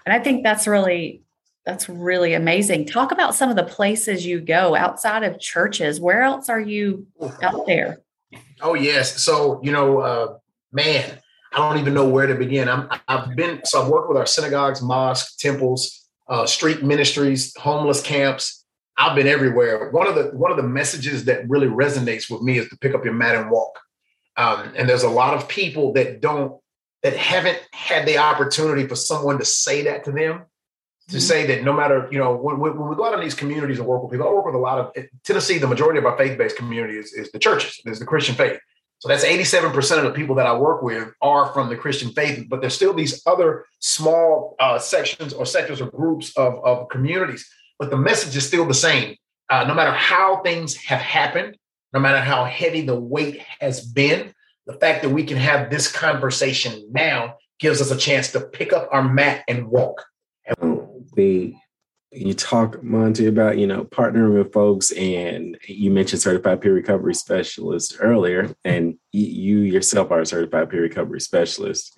[0.05, 1.21] And I think that's really
[1.65, 2.85] that's really amazing.
[2.85, 5.99] Talk about some of the places you go outside of churches.
[5.99, 7.07] Where else are you
[7.41, 7.99] out there?
[8.61, 9.21] Oh yes.
[9.21, 10.37] So you know, uh,
[10.71, 11.19] man,
[11.53, 12.67] I don't even know where to begin.
[12.67, 18.01] I'm, I've been so I've worked with our synagogues, mosques, temples, uh, street ministries, homeless
[18.01, 18.65] camps.
[18.97, 19.89] I've been everywhere.
[19.91, 22.93] One of the one of the messages that really resonates with me is to pick
[22.93, 23.79] up your mat and walk.
[24.37, 26.59] Um, and there's a lot of people that don't
[27.03, 30.45] that haven't had the opportunity for someone to say that to them
[31.09, 33.77] to say that no matter, you know, when, when, we go out in these communities
[33.77, 36.17] and work with people, I work with a lot of Tennessee, the majority of our
[36.17, 38.59] faith-based community is, is the churches, is the Christian faith.
[38.99, 42.47] So that's 87% of the people that I work with are from the Christian faith,
[42.49, 47.47] but there's still these other small uh, sections or sectors or groups of, of communities.
[47.77, 49.15] But the message is still the same.
[49.49, 51.57] Uh, no matter how things have happened,
[51.93, 54.33] no matter how heavy the weight has been,
[54.65, 58.73] the fact that we can have this conversation now gives us a chance to pick
[58.73, 60.03] up our mat and walk.
[61.15, 61.55] And the
[62.11, 67.13] you talk Monty about you know partnering with folks, and you mentioned certified peer recovery
[67.13, 71.97] specialist earlier, and you yourself are a certified peer recovery specialist.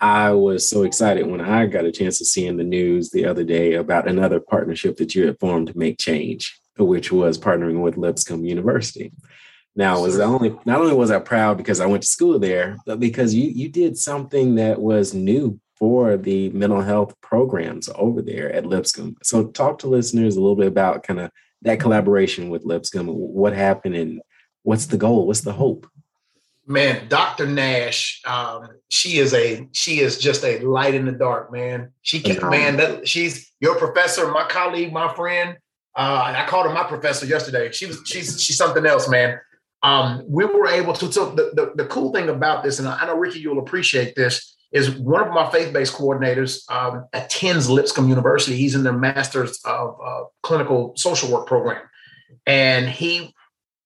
[0.00, 3.26] I was so excited when I got a chance to see in the news the
[3.26, 7.82] other day about another partnership that you had formed to make change, which was partnering
[7.82, 9.12] with Lipscomb University.
[9.76, 12.98] Now, was only not only was I proud because I went to school there, but
[12.98, 18.52] because you you did something that was new for the mental health programs over there
[18.52, 19.16] at Lipscomb.
[19.24, 23.08] So, talk to listeners a little bit about kind of that collaboration with Lipscomb.
[23.08, 24.20] What happened and
[24.62, 25.26] what's the goal?
[25.26, 25.88] What's the hope?
[26.66, 27.46] Man, Dr.
[27.46, 31.90] Nash, um, she is a she is just a light in the dark, man.
[32.02, 35.56] She can, man, that, she's your professor, my colleague, my friend.
[35.96, 37.72] Uh, I called her my professor yesterday.
[37.72, 39.40] She was she's she's something else, man.
[39.82, 41.10] Um, we were able to.
[41.10, 44.54] So the, the, the cool thing about this, and I know Ricky, you'll appreciate this
[44.72, 48.56] is one of my faith-based coordinators um, attends Lipscomb University.
[48.56, 51.82] He's in their master's of uh, clinical social work program,
[52.46, 53.34] and he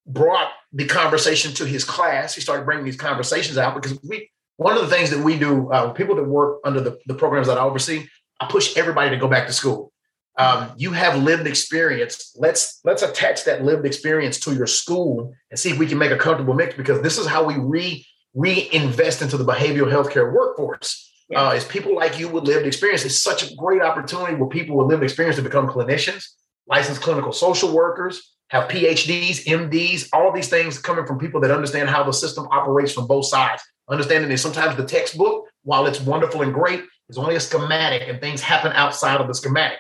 [0.07, 2.35] brought the conversation to his class.
[2.35, 4.31] He started bringing these conversations out because we.
[4.57, 7.49] One of the things that we do, uh, people that work under the, the programs
[7.49, 8.07] that I oversee,
[8.39, 9.93] I push everybody to go back to school.
[10.37, 12.35] Um, you have lived experience.
[12.37, 16.11] Let's let's attach that lived experience to your school and see if we can make
[16.11, 21.11] a comfortable mix because this is how we re reinvest into the behavioral healthcare workforce.
[21.31, 21.49] Yeah.
[21.49, 23.05] Uh, is people like you with lived experience.
[23.05, 26.27] It's such a great opportunity where people with lived experience to become clinicians,
[26.67, 31.89] licensed clinical social workers, have PhDs, MDs, all these things coming from people that understand
[31.89, 33.63] how the system operates from both sides.
[33.89, 38.21] Understanding that sometimes the textbook, while it's wonderful and great, is only a schematic and
[38.21, 39.79] things happen outside of the schematic.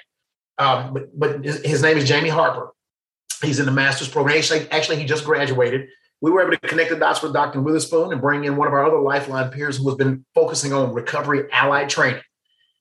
[0.58, 2.72] Um, but, but his name is Jamie Harper.
[3.42, 4.38] He's in the master's program.
[4.38, 5.88] Actually, actually, he just graduated
[6.24, 7.60] we were able to connect the dots with Dr.
[7.60, 10.94] Witherspoon and bring in one of our other Lifeline peers who has been focusing on
[10.94, 12.22] recovery allied training.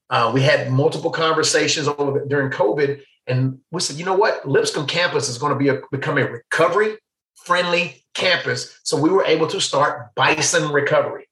[0.10, 4.88] Uh, we had multiple conversations over during COVID, and we said, you know what, Lipscomb
[4.88, 6.96] campus is going to be a, become a recovery
[7.36, 8.80] friendly campus.
[8.84, 11.28] So we were able to start Bison Recovery.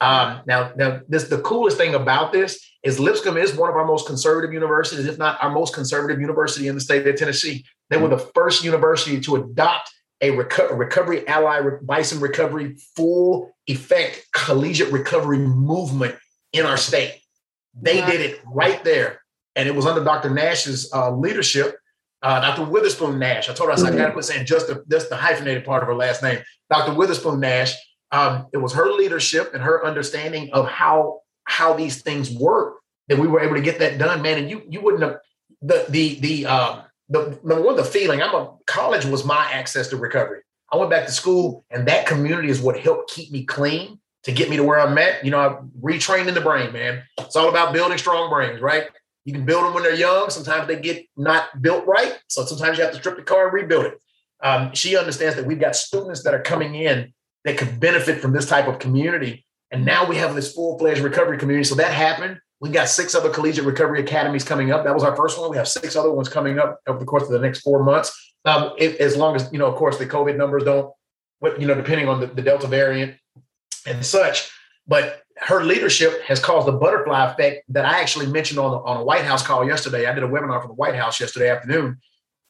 [0.00, 3.84] Um, now, now this the coolest thing about this is Lipscomb is one of our
[3.84, 7.66] most conservative universities, if not our most conservative university in the state of Tennessee.
[7.90, 14.26] They were the first university to adopt a reco- recovery ally bison recovery full effect
[14.32, 16.16] collegiate recovery movement
[16.52, 17.20] in our state.
[17.80, 18.06] They wow.
[18.10, 19.20] did it right there,
[19.54, 20.30] and it was under Dr.
[20.30, 21.76] Nash's uh, leadership.
[22.22, 22.70] Uh, Dr.
[22.70, 23.48] Witherspoon Nash.
[23.48, 23.94] I told her I, said, mm-hmm.
[23.94, 26.40] I gotta quit saying just the, just the hyphenated part of her last name.
[26.68, 26.92] Dr.
[26.92, 27.74] Witherspoon Nash
[28.12, 32.76] um, it was her leadership and her understanding of how how these things work
[33.08, 34.38] that we were able to get that done, man.
[34.38, 35.18] And you you wouldn't have
[35.62, 38.22] the the the um the number one the feeling.
[38.22, 40.40] I'm a college was my access to recovery.
[40.72, 44.32] I went back to school, and that community is what helped keep me clean to
[44.32, 45.24] get me to where I'm at.
[45.24, 47.02] You know, I retrained in the brain, man.
[47.18, 48.84] It's all about building strong brains, right?
[49.24, 50.30] You can build them when they're young.
[50.30, 53.52] Sometimes they get not built right, so sometimes you have to strip the car and
[53.52, 54.00] rebuild it.
[54.42, 57.12] Um, she understands that we've got students that are coming in
[57.44, 59.44] that could benefit from this type of community.
[59.70, 61.64] And now we have this full fledged recovery community.
[61.64, 62.38] So that happened.
[62.60, 64.84] We've got six other collegiate recovery academies coming up.
[64.84, 65.50] That was our first one.
[65.50, 68.34] We have six other ones coming up over the course of the next four months.
[68.44, 70.92] Um, as long as, you know, of course, the COVID numbers don't,
[71.58, 73.16] you know, depending on the, the Delta variant
[73.86, 74.50] and such.
[74.86, 78.98] But her leadership has caused a butterfly effect that I actually mentioned on, the, on
[78.98, 80.06] a White House call yesterday.
[80.06, 81.98] I did a webinar for the White House yesterday afternoon.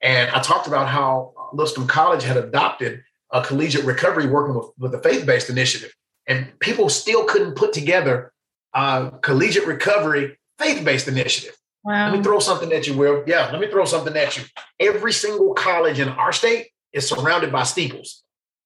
[0.00, 4.94] And I talked about how Lipscomb College had adopted a collegiate recovery working with, with
[4.94, 5.94] a faith-based initiative.
[6.26, 8.32] And people still couldn't put together
[8.74, 11.56] a collegiate recovery faith-based initiative.
[11.84, 12.10] Wow.
[12.10, 13.24] Let me throw something at you, Will.
[13.26, 14.44] Yeah, let me throw something at you.
[14.78, 18.22] Every single college in our state is surrounded by steeples.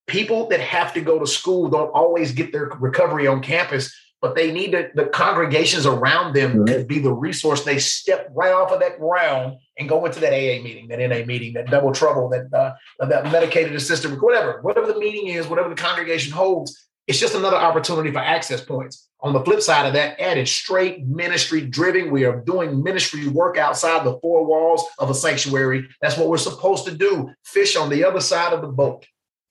[0.07, 4.35] People that have to go to school don't always get their recovery on campus but
[4.35, 6.79] they need to, the congregations around them right.
[6.79, 7.63] to be the resource.
[7.63, 11.27] They step right off of that ground and go into that AA meeting, that NA
[11.27, 12.73] meeting, that double trouble, that uh,
[13.07, 16.89] that medicated assistant, whatever, whatever the meeting is, whatever the congregation holds.
[17.07, 19.09] It's just another opportunity for access points.
[19.21, 22.11] On the flip side of that, added straight ministry driven.
[22.11, 25.89] We are doing ministry work outside the four walls of a sanctuary.
[26.01, 27.31] That's what we're supposed to do.
[27.45, 29.07] Fish on the other side of the boat.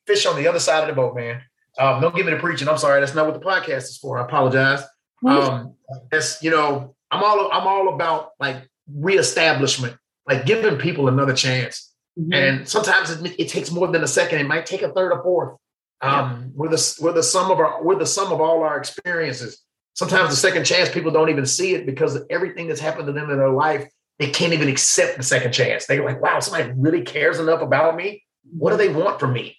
[0.05, 1.41] Fish on the other side of the boat, man.
[1.79, 2.67] Um, don't give me the preaching.
[2.67, 2.99] I'm sorry.
[2.99, 4.19] That's not what the podcast is for.
[4.19, 4.83] I apologize.
[5.25, 5.75] Um,
[6.11, 8.57] that's you know, I'm all I'm all about like
[8.91, 9.95] reestablishment,
[10.27, 11.91] like giving people another chance.
[12.19, 12.33] Mm-hmm.
[12.33, 14.39] And sometimes it, it, takes more than a second.
[14.39, 15.57] It might take a third or fourth.
[16.03, 16.47] Um, yeah.
[16.53, 19.63] we're the we're the sum of our we're the sum of all our experiences.
[19.95, 23.13] Sometimes the second chance people don't even see it because of everything that's happened to
[23.13, 23.87] them in their life.
[24.19, 25.85] They can't even accept the second chance.
[25.85, 28.23] They're like, "Wow, somebody really cares enough about me.
[28.51, 29.57] What do they want from me?"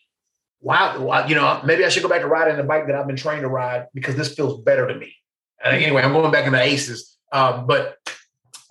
[0.65, 3.17] wow, you know, maybe I should go back to riding the bike that I've been
[3.17, 5.15] trained to ride because this feels better to me.
[5.63, 7.17] And anyway, I'm going back into aces.
[7.33, 7.99] Um, but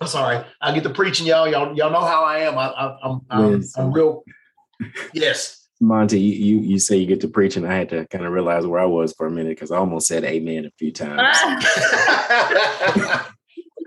[0.00, 1.48] I'm sorry, I get to preaching, y'all.
[1.48, 2.58] Y'all, y'all know how I am.
[2.58, 3.78] I, I, I'm, I'm, yes.
[3.78, 4.24] I'm real.
[5.12, 5.63] Yes.
[5.86, 8.66] Monty, you, you say you get to preach, and I had to kind of realize
[8.66, 11.36] where I was for a minute because I almost said amen a few times.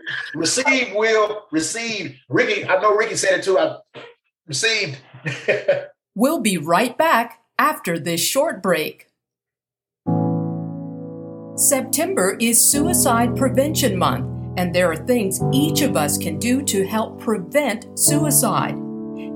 [0.36, 2.18] receive, will receive.
[2.30, 3.58] Ricky, I know Ricky said it too.
[3.58, 3.78] I
[4.48, 5.00] received.
[6.16, 9.08] we'll be right back after this short break.
[11.56, 16.86] September is Suicide Prevention Month, and there are things each of us can do to
[16.86, 18.76] help prevent suicide.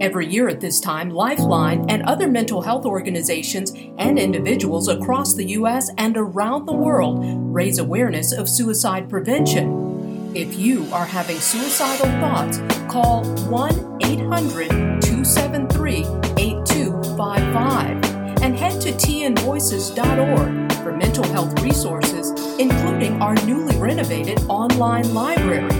[0.01, 5.45] Every year at this time, Lifeline and other mental health organizations and individuals across the
[5.49, 5.91] U.S.
[5.95, 7.19] and around the world
[7.53, 10.31] raise awareness of suicide prevention.
[10.35, 12.57] If you are having suicidal thoughts,
[12.91, 15.97] call 1 800 273
[16.35, 25.71] 8255 and head to tnvoices.org for mental health resources, including our newly renovated online library.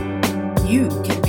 [0.69, 1.20] You can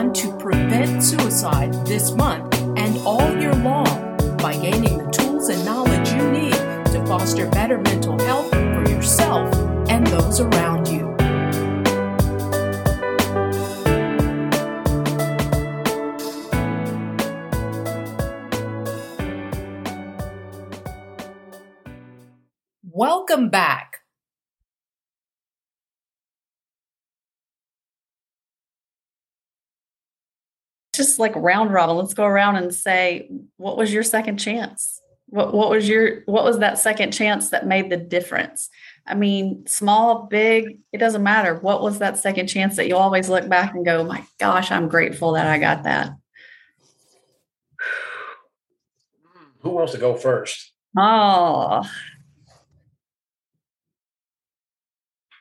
[0.00, 5.62] one to prevent suicide this month and all year long by gaining the tools and
[5.66, 6.54] knowledge you need
[6.86, 9.54] to foster better mental health for yourself
[9.90, 11.04] and those around you.
[22.82, 23.89] Welcome back.
[31.00, 35.00] Just like round robin, let's go around and say, what was your second chance?
[35.28, 38.68] What, what was your what was that second chance that made the difference?
[39.06, 41.54] I mean, small, big, it doesn't matter.
[41.54, 44.88] What was that second chance that you always look back and go, my gosh, I'm
[44.88, 46.10] grateful that I got that?
[49.60, 50.74] Who wants to go first?
[50.98, 51.82] Oh.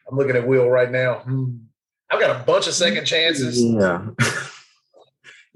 [0.10, 1.16] I'm looking at Will right now.
[1.16, 1.58] Hmm.
[2.10, 3.62] I've got a bunch of second chances.
[3.62, 4.12] Yeah.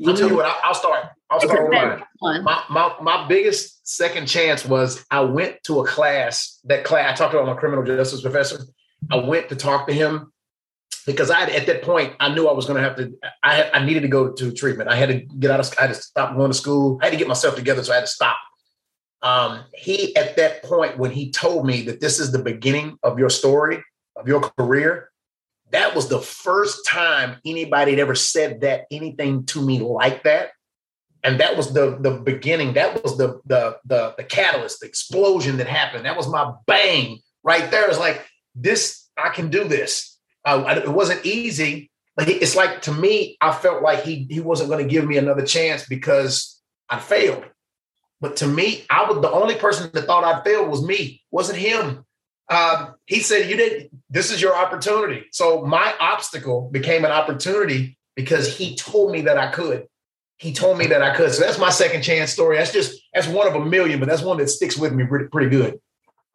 [0.06, 1.06] I'll tell you what, I'll start.
[1.30, 2.04] I'll start with mine.
[2.44, 7.16] My, my, my biggest second chance was I went to a class, that class, I
[7.16, 8.60] talked about my criminal justice professor.
[9.12, 10.32] I went to talk to him
[11.06, 13.14] because I had, at that point I knew I was going to have to.
[13.42, 14.90] I had, I needed to go to treatment.
[14.90, 15.74] I had to get out of.
[15.78, 17.00] I had to stop going to school.
[17.02, 18.38] I had to get myself together, so I had to stop.
[19.22, 23.20] Um, he at that point when he told me that this is the beginning of
[23.20, 23.84] your story
[24.16, 25.10] of your career,
[25.74, 30.52] that was the first time anybody had ever said that anything to me like that.
[31.24, 32.74] And that was the the beginning.
[32.74, 36.06] That was the the the the catalyst, the explosion that happened.
[36.06, 37.90] That was my bang right there.
[37.90, 39.10] It's like this.
[39.18, 40.20] I can do this.
[40.46, 44.70] Uh, it wasn't easy, but it's like to me, I felt like he he wasn't
[44.70, 47.46] going to give me another chance because I failed.
[48.20, 51.60] But to me, I was the only person that thought I failed was me, wasn't
[51.60, 52.06] him.
[52.50, 53.90] Um, he said, "You did.
[54.10, 59.38] This is your opportunity." So my obstacle became an opportunity because he told me that
[59.38, 59.88] I could.
[60.38, 61.32] He told me that I could.
[61.34, 62.58] So that's my second chance story.
[62.58, 65.28] That's just that's one of a million, but that's one that sticks with me pretty
[65.28, 65.80] pretty good.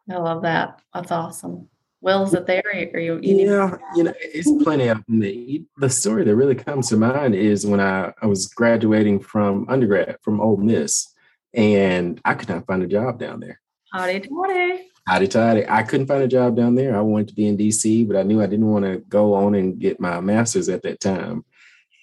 [0.09, 0.81] I love that.
[0.93, 1.69] That's awesome.
[2.01, 2.63] Will, is it there?
[2.93, 5.67] Or you, you yeah, you know, it's plenty of them.
[5.77, 10.15] The story that really comes to mind is when I, I was graduating from undergrad
[10.21, 11.13] from Ole Miss,
[11.53, 13.59] and I could not find a job down there.
[13.91, 14.88] Howdy, howdy.
[15.17, 15.67] Toddy.
[15.67, 16.95] I couldn't find a job down there.
[16.95, 19.55] I wanted to be in DC, but I knew I didn't want to go on
[19.55, 21.45] and get my master's at that time.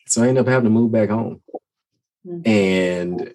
[0.06, 1.42] So I ended up having to move back home.
[2.26, 2.48] Mm-hmm.
[2.48, 3.32] And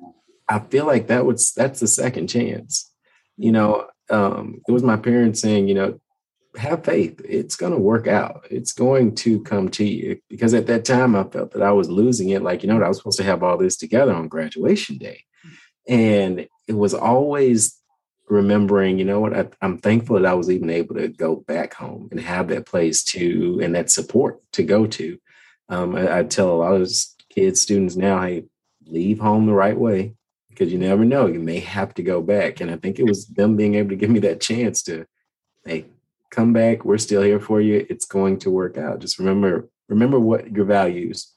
[0.47, 2.91] I feel like that was that's the second chance.
[3.37, 5.99] You know, um, it was my parents saying, you know,
[6.57, 7.21] have faith.
[7.23, 8.45] It's going to work out.
[8.51, 10.19] It's going to come to you.
[10.29, 12.41] Because at that time, I felt that I was losing it.
[12.41, 15.23] Like, you know, I was supposed to have all this together on graduation day.
[15.87, 17.80] And it was always
[18.31, 21.73] remembering, you know what, I, am thankful that I was even able to go back
[21.73, 25.19] home and have that place to and that support to go to.
[25.67, 26.89] Um, I, I tell a lot of
[27.29, 28.45] kids, students now, hey,
[28.85, 30.15] leave home the right way
[30.49, 31.27] because you never know.
[31.27, 32.61] You may have to go back.
[32.61, 35.05] And I think it was them being able to give me that chance to,
[35.65, 35.85] hey,
[36.29, 36.85] come back.
[36.85, 37.85] We're still here for you.
[37.89, 38.99] It's going to work out.
[38.99, 41.33] Just remember, remember what your values.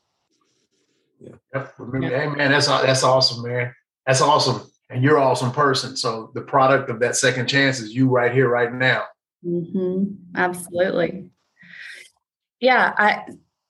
[1.21, 1.35] Yeah.
[1.55, 1.75] Yep.
[1.79, 3.75] Remember, hey man, that's that's awesome, man.
[4.07, 4.71] That's awesome.
[4.91, 5.97] And you're an awesome person.
[5.97, 9.05] So the product of that second chance is you right here, right now.
[9.45, 10.37] Mm-hmm.
[10.37, 11.31] Absolutely.
[12.61, 12.93] Yeah.
[12.97, 13.25] I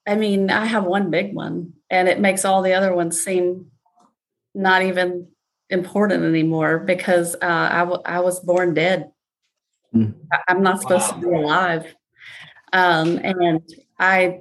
[0.06, 3.70] I mean, I have one big one and it makes all the other ones seem
[4.54, 5.28] not even
[5.70, 9.10] important anymore because uh, I, w- I was born dead
[9.94, 10.14] Mm.
[10.48, 11.20] I'm not supposed wow.
[11.20, 11.94] to be alive.
[12.72, 13.60] Um, and
[13.98, 14.40] I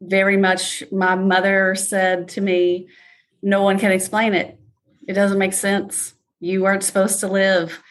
[0.00, 2.88] very much, my mother said to me,
[3.42, 4.59] No one can explain it.
[5.10, 6.14] It doesn't make sense.
[6.38, 7.82] You weren't supposed to live.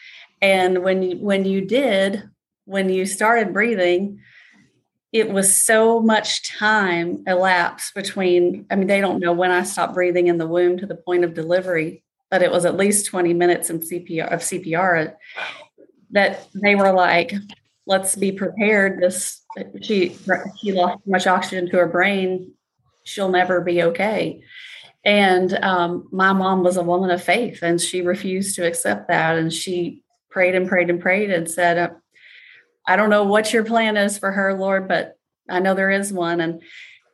[0.41, 2.23] And when you, when you did,
[2.63, 4.21] when you started breathing,
[5.11, 9.95] it was so much time elapsed between, I mean, they don't know when I stopped
[9.95, 13.33] breathing in the womb to the point of delivery, but it was at least 20
[13.33, 15.15] minutes in CPR of CPR
[16.11, 17.33] that they were like,
[17.85, 19.01] let's be prepared.
[19.01, 19.41] This
[19.81, 20.15] she
[20.61, 22.53] she lost too much oxygen to her brain.
[23.03, 24.41] She'll never be okay.
[25.05, 29.37] And um, my mom was a woman of faith, and she refused to accept that.
[29.37, 31.95] And she prayed and prayed and prayed and said,
[32.85, 35.17] "I don't know what your plan is for her, Lord, but
[35.49, 36.61] I know there is one." And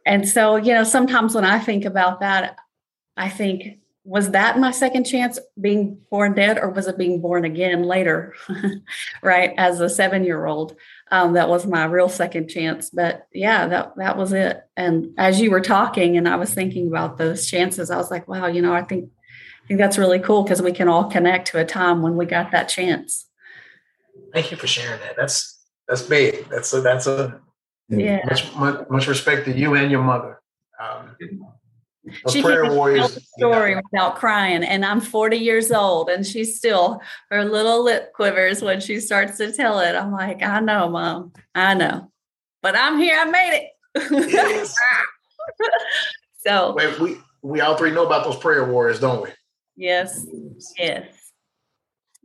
[0.05, 2.57] and so you know, sometimes when I think about that,
[3.15, 7.43] I think was that my second chance being born dead or was it being born
[7.43, 8.35] again later
[9.23, 10.75] right as a seven year old
[11.11, 14.63] um, that was my real second chance but yeah that that was it.
[14.75, 18.27] And as you were talking and i was thinking about those chances i was like
[18.27, 19.09] wow you know i think
[19.63, 22.25] i think that's really cool because we can all connect to a time when we
[22.25, 23.27] got that chance.
[24.33, 25.15] Thank you for sharing that.
[25.17, 25.55] That's
[25.87, 26.47] that's big.
[26.49, 27.39] That's a that's a
[27.89, 28.21] yeah.
[28.25, 30.41] much much, much respect to you and your mother.
[30.79, 31.15] Um,
[32.31, 33.81] she prayer the story yeah.
[33.91, 37.01] without crying, and I'm 40 years old, and she's still
[37.31, 39.95] her little lip quivers when she starts to tell it.
[39.95, 42.11] I'm like, I know, mom, I know,
[42.61, 43.17] but I'm here.
[43.19, 44.29] I made it.
[44.29, 44.75] Yes.
[46.45, 49.29] so Wait, we we all three know about those prayer warriors, don't we?
[49.75, 50.25] Yes,
[50.77, 51.05] yes.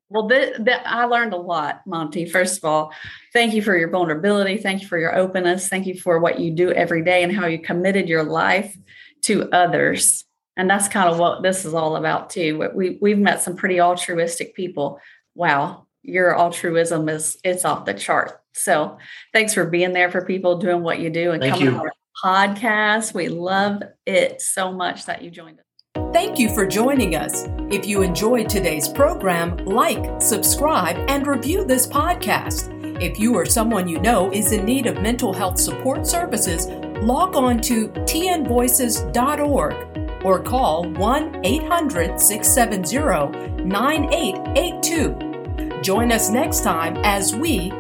[0.09, 2.27] Well, th- th- I learned a lot, Monty.
[2.27, 2.93] First of all,
[3.33, 4.57] thank you for your vulnerability.
[4.57, 5.69] Thank you for your openness.
[5.69, 8.77] Thank you for what you do every day and how you committed your life
[9.23, 10.25] to others.
[10.57, 12.71] And that's kind of what this is all about too.
[12.75, 15.01] We we've met some pretty altruistic people.
[15.35, 18.41] Wow, your altruism is it's off the chart.
[18.53, 18.99] So
[19.33, 21.81] thanks for being there for people doing what you do and Thank coming you.
[21.81, 23.15] on our podcast.
[23.15, 25.65] We love it so much that you joined us.
[26.13, 27.47] Thank you for joining us.
[27.71, 32.77] If you enjoyed today's program, like, subscribe, and review this podcast.
[33.03, 36.67] If you or someone you know is in need of mental health support services,
[37.03, 45.81] log on to tnvoices.org or call 1 800 670 9882.
[45.83, 47.71] Join us next time as we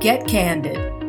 [0.00, 0.99] get candid.